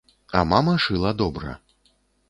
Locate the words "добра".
1.21-1.53